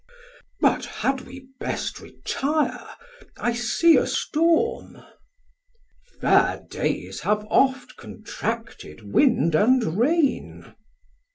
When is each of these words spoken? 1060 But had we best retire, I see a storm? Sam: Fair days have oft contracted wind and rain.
1060 0.61 0.61
But 1.13 1.21
had 1.21 1.27
we 1.27 1.47
best 1.59 1.99
retire, 1.99 2.89
I 3.37 3.53
see 3.53 3.97
a 3.97 4.07
storm? 4.07 4.93
Sam: 4.95 5.05
Fair 6.19 6.63
days 6.71 7.19
have 7.19 7.45
oft 7.51 7.97
contracted 7.97 9.13
wind 9.13 9.53
and 9.53 9.99
rain. 9.99 10.73